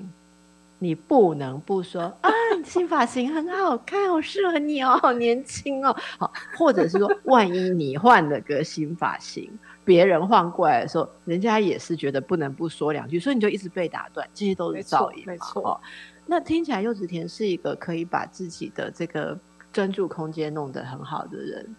[0.78, 2.30] 你不能不说啊，
[2.64, 9.52] 新发型很好看，好适合你哦，好年轻哦，好，或者是说，万一你换了个新发型，
[9.90, 15.80] 别人换过来的时候，人家也是觉得不能不说两句，所以你就一直被打断，这些都是噪音，没错。
[16.26, 19.36] 那听起来柚子田是一个可以把自己的这个
[19.72, 21.74] 专注空间弄得很好的人，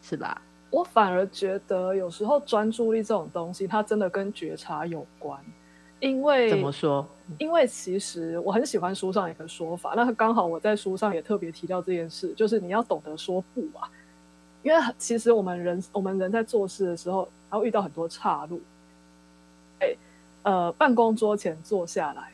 [0.00, 0.42] 是吧？
[0.70, 5.38] 我反而觉得有时候专注力这种东西，它真的跟觉察有关。
[6.00, 7.06] 因为怎么说？
[7.38, 13.88] 因为其实我很喜欢书上一个说法，那刚好我在书上也特别提到这件事，就是你要懂得说不啊。
[14.64, 18.62] 因为其实我们人我们人在做事的时候，然后遇到很多岔路。
[19.80, 19.94] 哎，
[20.42, 22.32] 呃，办公桌前坐下来，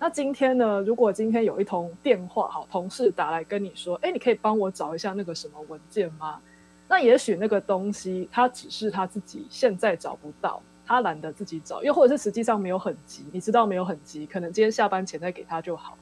[0.00, 0.80] 那今天呢？
[0.80, 6.40] 如果今天有一通电话，好，同事打来跟你说，哎，你可以帮我找一下那个什么文件吗？
[6.88, 10.60] 那也许那个东西，他只是他自己现在找不到。
[10.84, 15.98] 他懒得自己找，又或者是实际上没有很急，你知道没有很急，可能今天下班前再给他就好。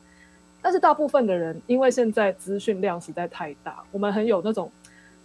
[0.62, 4.70] 但是大部分的人，因为现在资讯量实在太大，我们很有那种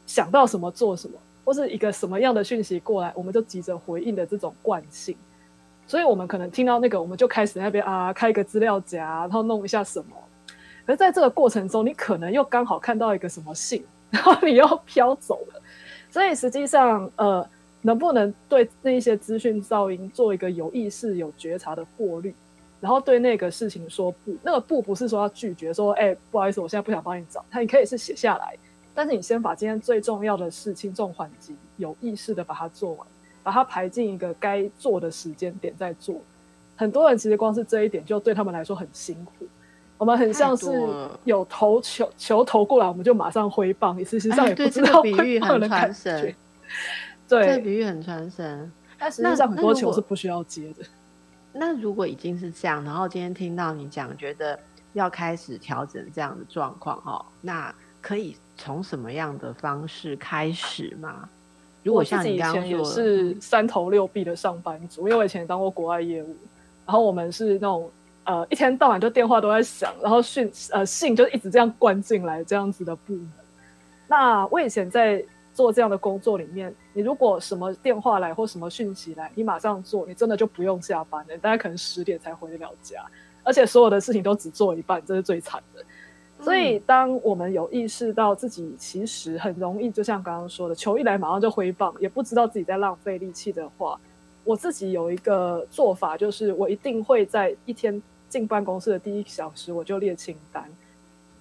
[0.08, 5.15] 想到什么做什么，或是一个什么样的讯息过来，我们就急着回应的这种惯性。
[5.86, 10.15] 所以，我们可能听到那个，我们就开始那边啊，开一个资料夹，然后弄一下什么。
[10.86, 15.62] 而在这个过程中，你可能又刚好看到一个什么信， 然后你又飘走了。
[16.10, 17.47] 所以，实际上，呃。
[17.84, 22.32] 能不能对这一些资讯噪音做一个有意识、有觉察的过滤，
[22.80, 24.38] 然后对那个事情说不？
[24.43, 27.43] 那个不不是说要拒绝，说哎，不好意思，我现在不想帮你找。
[27.49, 28.56] 他你可以是写下来，
[28.93, 33.08] 但是你先把今天最重要的事轻重缓急，有意识的把它做完，
[33.43, 36.21] 把它排进一个该做的时间点再做。
[36.75, 39.47] 很多人其实光是这一点就对他们来说很辛苦。
[39.97, 40.67] 我们很像是
[41.25, 46.36] 有投球球投过来，我们就马上挥棒，事实上也不知道比喻 很传神。
[47.27, 50.84] 对，这比喻很传神，但实际上很多球是不需要接的。
[51.54, 54.60] 那如果已经是这样，然后今天听到你讲，觉得
[54.93, 61.28] 要开始调整这样的状况，哈，那可以从什么样的方式开始吗？
[61.84, 66.36] 如果像你以前也是三头六臂的上班族，因为我以前当过国外业务，
[66.86, 67.89] 然后我们是那种
[68.24, 73.32] 呃一天到晚就电话都在响，然后讯呃信就一直这样灌进来这样子的部门。
[74.08, 75.26] 那我以前在。
[75.54, 81.38] 做这样的工作里面，你如果什么电话来或什么讯息来，你马上做，你真的就不用下班了。
[81.39, 83.04] 大家可能十点才回得了家，
[83.43, 85.84] 而且所有的事情都只做一半，这是最惨的。
[86.41, 93.99] 所以，当我们有意识到自己其实很容易，就像刚刚说的，球一来马上就挥棒，也不知道自己在浪费力气的话，
[94.43, 100.67] 我自己有一个做法，就是我一定会在一天进办公室的第一小时，我就列清单。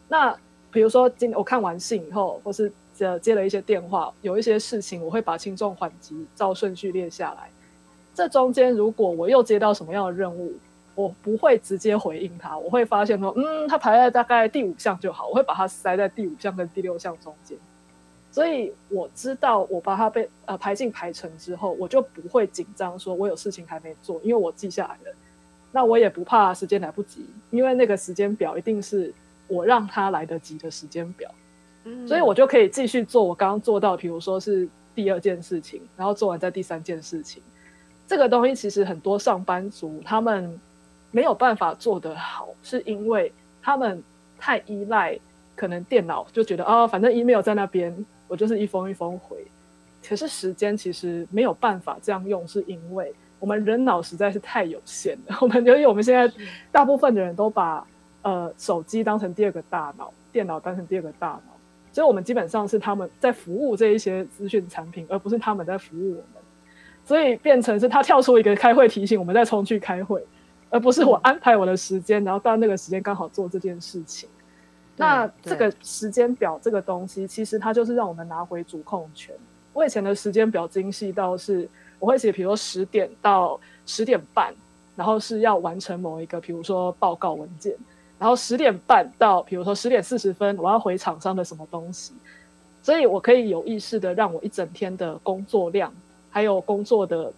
[0.07, 0.37] 那
[0.71, 2.71] 比如说，今我看完信以后，或是
[3.23, 7.49] 接了一些电话，有一些事情我会把轻重缓急照顺序列下来。
[8.15, 10.53] 这中间如果我又接到什么样的任务，
[11.01, 17.57] 我不会直接回应他，我会发现说，嗯，他排在大概第五项就好，我会把它塞在第五项跟第六项中间。
[18.31, 25.17] 所以我知道我把它被呃排进排程之后，我就不会紧张，说我有事情还没做，因为我记下来了。
[25.73, 29.13] 那我也不怕时间来不及，因为那个时间表一定是
[29.49, 31.31] 我让他来得及的时间表。
[32.07, 37.43] 所以我就可以继续做我刚刚做到，比如说是第二件事情，然后做完再第三件事情。
[38.07, 40.61] 这个东西其实很多上班族他们
[41.11, 44.03] 没有办法做得好，是因为他们
[44.39, 45.19] 太依赖
[45.55, 49.37] 可能电脑，就觉得啊，反正 email 在那边，我就是一封一封回。
[50.07, 55.39] 可是时间其实没有办法这样用，是因为我们人脑实在是太有限了。
[55.41, 56.33] 我们由于我们现在
[56.73, 57.87] 大部分的人都把
[58.23, 61.43] 呃手机当成第二个大脑，电脑当成第二个大脑。
[61.93, 66.43] 所以，我们基本上是他们在服务这一些资讯产品，而不是他们在服务我们。
[67.05, 70.25] 所以，变成是他跳出一个开会提醒，我们再冲去开会，
[70.71, 74.29] 而不是我安排我的时间，然后到那个时间刚好做这件事情。
[74.97, 79.35] 那这个时间表这个东西，其实它就是让我们拿回主控权。
[79.73, 84.55] 我以前的时间表精细到是，我会写，比如说十点到十点半，
[84.95, 87.75] 然后是要完成某一个，比如说报告文件。
[88.19, 92.13] 然后十点半到，比如说十点四十分，我要回厂商的什么东西，
[92.83, 95.91] 所以我可以有意识的让我一整天的工作量，
[96.31, 97.33] 还有工作的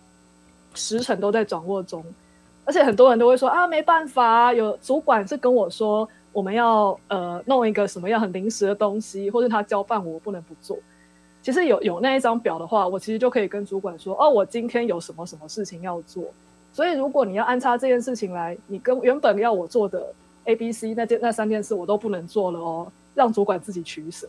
[0.74, 2.04] 时程都在掌握中。
[2.64, 10.78] 而且很多人都会说啊，没办法，有主管是跟我说我们要呃弄一个什么样很临时的东西，或者他交办我不能不做。
[11.42, 16.24] 其实有有那一张表的话，我其实就可以跟主管说，哦，我今天有什么什么事情要做。
[16.72, 20.12] 所以如果你要安插这件事情来，你跟原本要我做的。
[20.44, 24.28] A、B、C 那件那三件事我都不能做了哦，让主管自己取舍。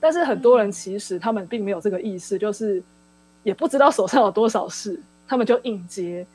[0.00, 2.82] 但是很多人其实他们并没有这个意识，就是
[3.44, 6.26] 也不知道手上有多少事，他们就硬接，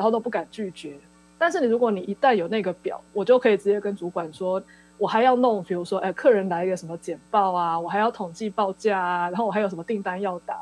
[0.00, 0.94] 然后都不敢拒绝。
[1.36, 4.62] 但是你如果你一旦有那个表，我就可以直接跟主管说，
[4.96, 10.56] 我还要弄，比如说，哎，客人来一个什么简报啊，我还要统计报价啊，然后我还有什么订单要打。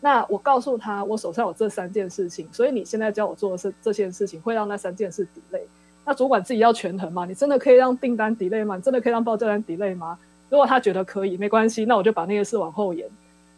[0.00, 5.62] 那我告诉他，我手上有这三件事情，所以你现在教我做的是这件事情，会让那三件事抵累。
[6.06, 7.26] 那主管自己要权衡嘛？
[7.26, 8.76] 你真的可以让订单 delay 吗？
[8.76, 10.18] 你真的可以让报价单 delay 吗？
[10.48, 13.06] 如果他觉得可以，没关系，那我就把那个事往后延，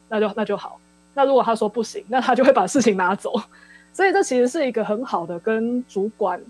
[0.09, 0.81] 那就那就好。
[1.15, 3.33] 那如果他说不行，那他就会把事情拿走。
[3.93, 6.41] 所以这其实是一个很好的跟主管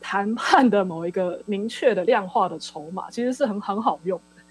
[0.00, 4.42] 谈判的某一个明确的量化的筹码，其实是很很好用的。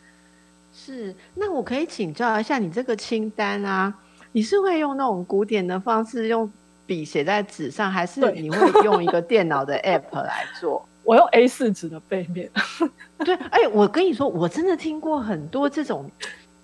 [0.73, 3.93] 是，那我可以请教一下你这个清单啊，
[4.31, 6.51] 你是会用那种古典的方式用
[6.85, 10.85] 笔写在纸上，还是你会用一个电脑的 app 来做？
[11.03, 12.51] 我用 A 四纸的背面。
[13.25, 16.09] 对，哎，我跟你说，我真的听过很多这种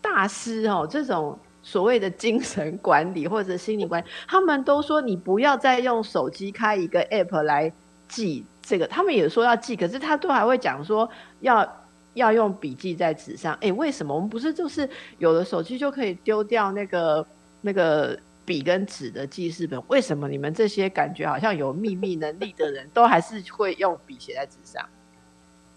[0.02, 1.40] 大师哦，这种。
[1.68, 7.70] 所谓的精神管理或者心理管理，他们都说你不要再用手机开一个 app 来
[8.08, 11.10] 记这个，他们也说要记，可是他都还会讲说
[11.42, 13.54] 要要用笔记在纸上。
[13.60, 17.28] 哎，为什么我们不是就是有了手机就可以丢掉那个
[17.60, 19.84] 那个笔跟纸的记事本？
[19.90, 24.88] 为什么你们这些感觉好像有秘密能力的人都还是会用笔写在纸上？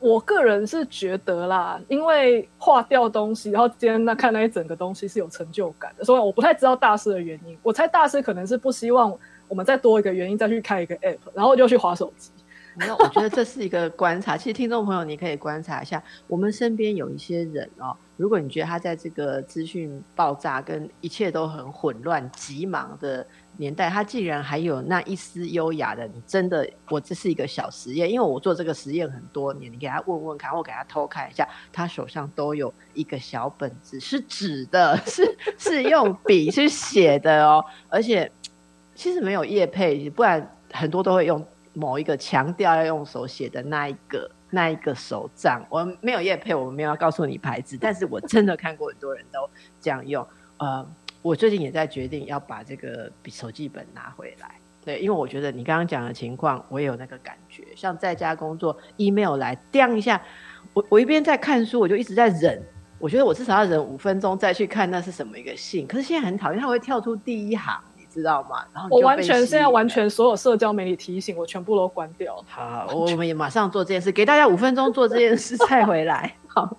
[0.00, 7.56] 我个人是觉得啦，因为划掉东西，然后今天那看那一整个东西是有成就感的，所以我不太知道大师的原因。
[7.62, 9.14] 我猜大师可能是不希望
[9.46, 12.30] 我们再多一个原因再去开一个 app，然后就去划手机。
[12.76, 14.36] 那我觉得这是一个观察。
[14.36, 23.26] 其实听众朋友，你可以观察一下，我们身边有一些人哦，如果你觉得他在这个资讯爆炸跟一切都很混乱、急忙的。
[23.61, 38.33] 年代，他竟然还有那一丝优雅的，你真的，我这是一个小实验，因为我做这个实验很多年，你给他问问看，我给他偷看一下，他手上都有一个小本子，是纸的，是是用笔去写的哦，而且
[38.94, 49.46] 其实没有叶配，不然很多都会用某一个强调要用手写的那一个那一个手账，我没有叶配，我没有要告诉你牌子，但是我真的看过很多人都
[49.83, 50.90] 这样用，呃。
[51.22, 57.62] 我最近也在决定要把这个笔手记本拿回来，对，因为我觉得你刚刚讲的情况，我也有那个感觉。
[57.76, 60.20] 像在家工作，email 来叮一下，
[60.72, 62.62] 我我一边在看书，我就一直在忍。
[62.98, 65.87] 我觉得我至少要忍五分钟再去看那是什么一个信。
[65.87, 68.64] 可是现在很讨厌，它会跳出第一行，你知道吗？
[68.72, 72.42] 然后我完全现在完全所有社交媒体提醒我全部都关掉。
[72.46, 76.35] 好，我们也马上做这件事，给大家五分钟做这件事再回来。
[76.46, 76.76] 好。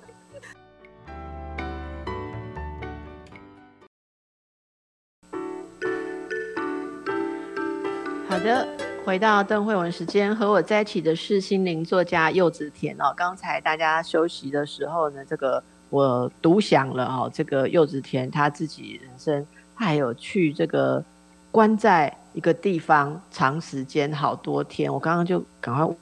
[8.41, 8.67] 好的，
[9.05, 13.13] 回到邓慧文时间，和我在一起的是心灵作家柚子田哦。
[13.15, 17.29] 刚才大家休息的时候呢，这个我独享了哦。
[17.31, 21.05] 这个柚子田他自己人生，他还有去这个
[21.51, 24.91] 关在一个地方长时间好多天。
[24.91, 25.95] 我刚刚就赶快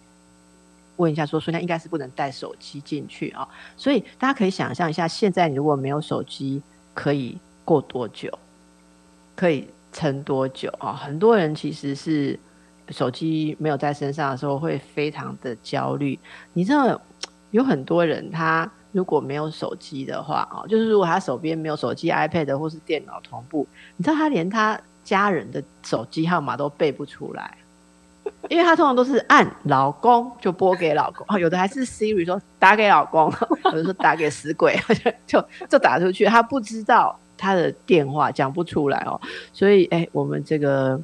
[0.96, 3.46] 问一下，说说那应该是不能带手机进去啊。
[3.76, 6.62] 所以大家可以想象一下，现在你如果没有手机，
[6.94, 8.32] 可以过多久？
[9.36, 9.68] 可以。
[9.92, 10.94] 撑多久啊？
[10.94, 12.40] 很多人其实是
[12.90, 16.18] 手机没有在身上的时候会非常的焦虑。
[16.54, 17.00] 你知道
[17.52, 27.58] 有很多人他如果没有手机的话啊，就是如果他手边没有手机、iPad 或是电脑同步，你知道他连他家人的手机号码都背不出来，
[28.50, 33.32] 因为他通常都是按老公就拨给老公，有的还是 Siri 说打给老公，
[33.66, 34.80] 有的说打给死鬼，
[35.26, 37.20] 就就打出去，他不知道。
[37.40, 39.20] 他的电话讲不出来哦，
[39.54, 41.02] 所以哎，我们这个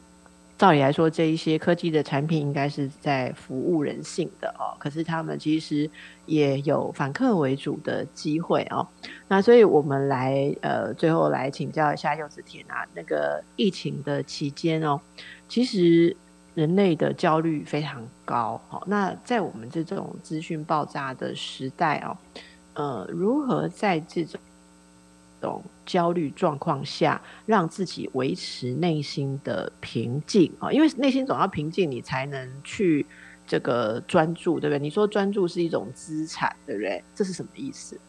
[0.57, 5.89] 照理来说，这一些科技的产品应该是在服务人性的哦，可是他们其实
[6.25, 8.85] 也有反客为主的机会哦。
[9.27, 14.99] 那所以我们来呃，最后来请教一下柚子田啊，那个疫情的期间哦，
[15.49, 16.15] 其实
[16.53, 18.81] 人类的焦虑非常高哦。
[18.87, 22.17] 那在我们这种资讯爆炸的时代哦，
[22.75, 24.39] 呃，如何在这种
[25.45, 33.05] 种焦虑状况下，让自己维持内心的平静啊，因为内心总要平静，你才能去
[33.47, 34.79] 这个专注，对不对？
[34.79, 37.03] 你说专注是一种资产，对不对？
[37.13, 37.99] 这是什么意思？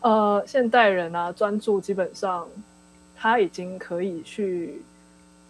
[0.00, 2.46] 呃，现代人啊，专注基本上
[3.16, 4.82] 他已经可以去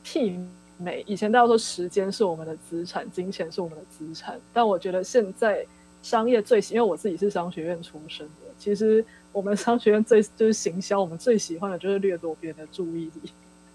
[0.04, 0.38] 媲
[0.78, 5.66] 美以前大家说时间是我们的资产，金钱是我们的资产，但我觉得现在
[6.02, 9.04] 商业最喜，因为我自己是商学院出身的，其实。
[9.30, 13.30] 我们商学院最就是行销，我们最喜欢的就是掠夺别人的注意力。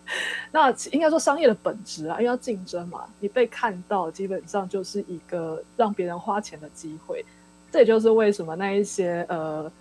[0.52, 7.24] 那应该说商业的本质啊，因为要竞争嘛，你被看到基本上就是一个让别人花钱的机会。
[7.72, 9.72] 这也就是为什么那一些呃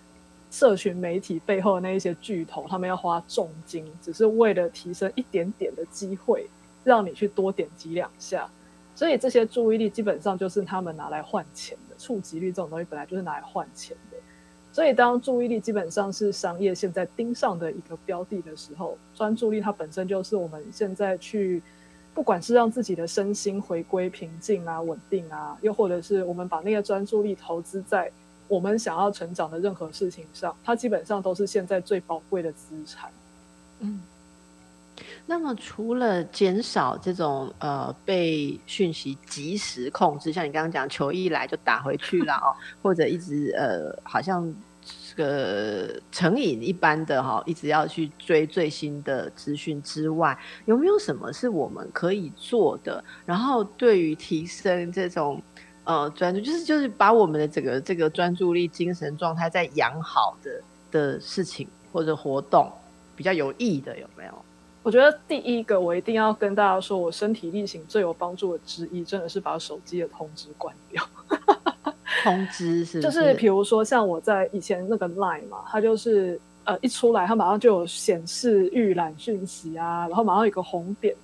[0.51, 6.47] 社群媒体背后的那一些巨头，他们要花重金，只是为了提升一点点的机会，
[6.83, 8.47] 让你去多点击两下。
[8.95, 14.17] 所以这些注意力基本上就是他们拿来换钱，触及率这种东西本来就是拿来换钱的。
[14.71, 21.61] 所以，当注意力基本上是商业现在盯上的一个标的的时候，专注力它本身就是我们现在去，
[22.13, 28.11] 不管是让自己的身心回归平静啊、稳定啊，又或者是我们把那个专注力投资在
[28.47, 33.11] 我们想要成长的任何事情上，它基本上都是现在最宝贵的资产。
[33.79, 34.01] 嗯，
[35.25, 44.53] 那么除了减少这种呃被讯息及时控制，像你刚刚讲球一来就打回去了哦， 或者一直呃好像
[45.09, 53.03] 这个成瘾一般的哈，一直要去追最新的资讯之外，有没有什么是我们可以做的？
[53.25, 55.41] 然后对于提升这种
[55.85, 62.71] 呃专注，就是就是把我们的整个这个专注力、精神状态再养好的的事情或者活动，
[63.15, 64.45] 比较有益的有没有？
[64.83, 71.01] 我觉得第一个，我一定要跟大家说，我身体力行最有帮助的之一，真的是把手机的通知关掉。
[72.21, 81.15] 通知是，就是比如说像我在以前那个 Line 嘛，它就是呃一出来，它马上就有显示预览讯息啊，然后马上有个红点。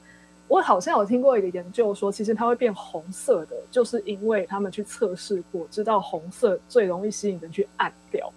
[0.47, 8.31] 我好像有听过一个研究说，其实它会变红色的，就是因为他们去测试过，知道红色最容易吸引人去按掉，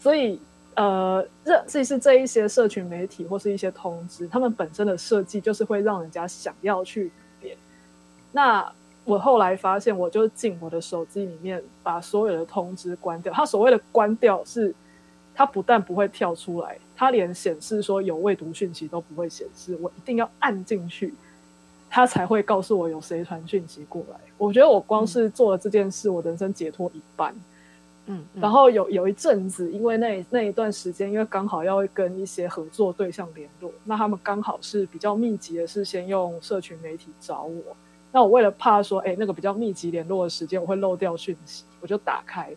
[0.00, 0.40] 所以。
[0.74, 7.10] 呃，这这是这一些社群媒体或是一些通知，他们本身的设计就是会让人家想要去
[7.40, 7.56] 点。
[8.32, 8.72] 那
[9.04, 13.32] 我后来发现，我就进我的手机里面，把所有的通知关掉。
[13.32, 14.74] 它所谓的关掉是，
[15.34, 19.76] 它不但不会跳出来，它连显示说有未读讯息都不会显示。
[19.82, 21.12] 我一定要按进去，
[21.90, 24.16] 它才会告诉我有谁传讯息过来。
[24.38, 27.34] 我觉得我光是做了这件事，我人生解脱一半。
[28.06, 37.76] 嗯，然后有有一阵子，因为那那一段时间，因为刚好要跟一些合作对象联络，那他们刚好是比较密集的，是先用社群媒体找我。
[38.10, 42.50] 那我为了怕说，哎，那个比较密集联络的时间我会漏掉讯息，我就打开，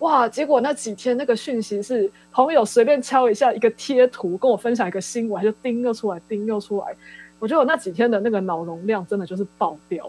[0.00, 6.94] 哇，结果那几天那个讯息是朋友随便敲一下一个贴图，跟我分享一个新闻，就叮又出来，叮又出来。
[7.38, 10.08] 我觉得我那几天的那个脑容量真的就是爆掉。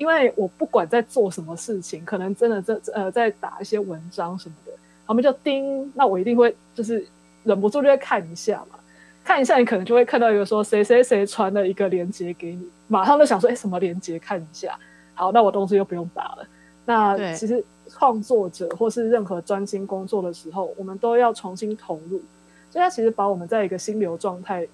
[0.00, 4.72] 因为我不管在做什么事情，可能真的在呃在打一些文章什么的，
[5.06, 7.06] 他们就盯，那我一定会就是
[7.44, 8.78] 忍不住就会看一下嘛，
[9.22, 14.78] 看一下你可能就会看到一个说谁谁谁传了一个链接给你，马上就想说哎什么链接看一下，
[15.12, 16.46] 好，那我东西就不用打了。
[16.86, 22.22] 那其实创作者或是任何专心工作的时候，我们都要重新投入，
[22.70, 24.66] 所以它其实把我们在一个心流状态，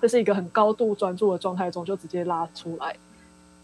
[0.00, 2.94] 这是一个很高度专注的状态中就直接拉出来。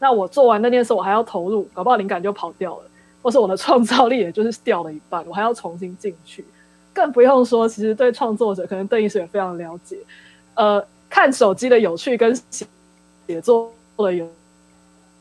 [0.00, 2.84] 那我做完那件事，我还要投入，搞不好灵感就跑掉了，
[3.22, 6.42] 或是我的创造力也就是掉了一半，我还要重新进去。
[6.92, 9.98] 更不用说，其实对创作者，可能邓医师也非常了解。
[10.54, 12.66] 呃，看手机的有趣跟写
[13.28, 14.26] 写作的有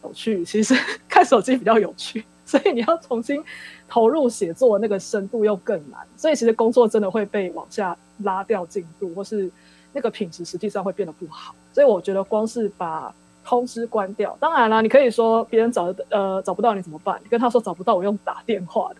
[0.03, 0.73] 有趣，其实
[1.09, 3.43] 看手机比较有趣，所以你要重新
[3.87, 5.99] 投入写作，那个深度又更难。
[6.15, 9.51] 所以其实工作真的会被往下拉掉进度，或是
[9.91, 11.53] 那个品质实际上会变得不好。
[11.73, 13.13] 所以我觉得光是把
[13.49, 17.19] 通知关掉，当然了，你可以说别人找呃找不到你怎么办？
[17.23, 18.97] 你跟他说找不到，我用打电话的。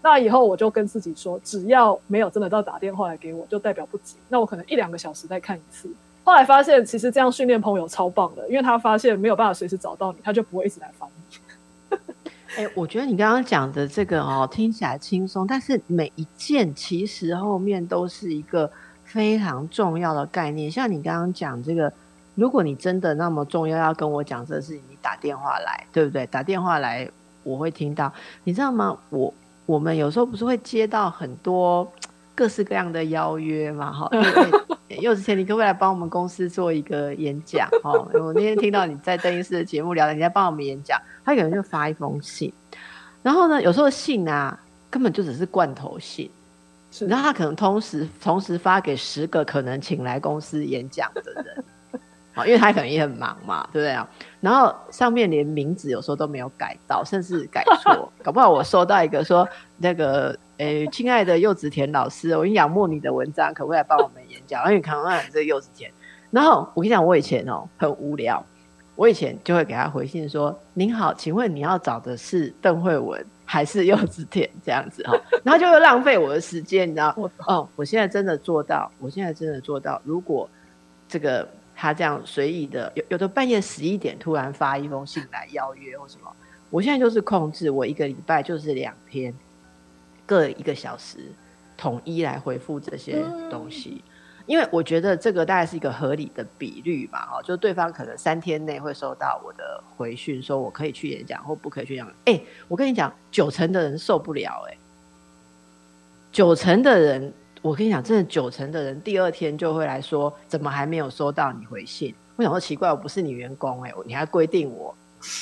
[0.00, 4.16] 那以后我就跟自己说，只要没有真的到打电话来给我，就代表不急。
[4.30, 5.90] 那我可能一两个小时再看一次。
[6.24, 11.98] 后来发现，其实这样训练朋友超棒的，因为他发现没有办法随时找到你，他就不会一直来烦你。
[12.56, 18.70] 哎，我觉得你刚刚讲的这个哦，听起来轻松，但是每一件其实后面都是一个
[19.04, 20.70] 非常重要的概念。
[20.70, 21.92] 像你刚刚讲这个。
[22.34, 26.26] 如果你真的那么重要要跟我讲这个事情，你打电话来，对不对？
[26.26, 27.08] 打电话来，
[27.42, 28.12] 我会听到。
[28.44, 28.96] 你知道吗？
[29.10, 29.32] 我
[29.66, 31.86] 我们有时候不是会接到很多
[32.34, 33.92] 各式各样的邀约嘛？
[33.92, 34.10] 哈，
[35.00, 37.68] 柚子前，你可不可以来帮我们公司做一个演讲？
[37.82, 42.50] 哈，我那天听到你在邓医师的节目聊，你在帮我们演讲，他可能就发一封信，
[43.22, 44.58] 然后呢，有时候信啊
[44.88, 46.30] 根本就只是罐头信，
[47.00, 51.64] 然后他可能同时同时发给十个可能请来公司演讲的人。
[52.34, 54.08] 啊，因为他可能也很忙嘛，对不对啊？
[54.40, 64.64] 然后上面连名字有时候都没有改到，甚至改错，搞不好我收到一个说那个，诶，亲爱的柚子田老师，我很仰慕你的文章，可不可以来帮我们演讲？
[64.64, 65.90] 因为看看这个柚子田。
[66.30, 68.42] 然后我跟你讲，我以前哦很无聊，
[68.96, 75.12] 我以前就会给他回信说：“您好，请问你要找的是邓慧文还是柚子田？”这样子哈，
[75.44, 77.14] 然后就会浪费我的时间，你知道？
[77.46, 80.48] 哦，我现在真的做到，我现在真的做到，如果
[81.06, 81.46] 这个。
[81.74, 86.30] 他这样随意的，有有的半夜十一点突然发一封信来邀约或什么，
[86.70, 89.34] 我现在就是控制我一个礼拜就是两天，
[90.24, 91.32] 各一个小时，
[91.76, 94.04] 统一来回复这些东西，
[94.46, 102.14] 因为我觉得这个大概是一个合理的比率吧，哦，就对方可能三天内会收到我的回讯，说我可以去演讲或不可以去演讲。
[102.26, 104.76] 哎，我跟你讲，九成的人受不了，哎，
[106.30, 107.32] 九成的人。
[107.62, 112.12] 我跟你讲，真的九成的人第二天就会来说，怎么还没有收到你回信？
[112.34, 114.92] 我想说奇怪，我不是你员工哎，你还规定我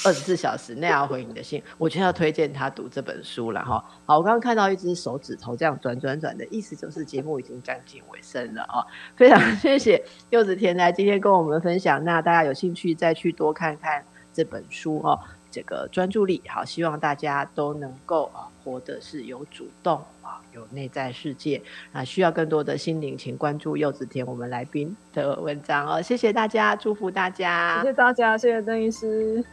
[0.04, 3.82] 二十四小时内要回你的信，我就要推荐他读这本书了哈。
[4.04, 8.84] 好，我刚刚看到一只手指头这样转转转的意思，就是节目已经将近尾声了啊。
[9.16, 15.18] 非常谢谢柚子甜来今天跟我们分享，那大家有兴趣再去多看看这本书哦。
[15.52, 21.60] 这个专注力好，希望大家都能够啊活的是有主动啊，有内在世界
[21.92, 26.00] 啊，需要更多的心灵，请关注柚子田我们来宾的文章哦。
[26.00, 29.44] 谢谢大家，祝福大家，谢谢大家，谢谢郑医师。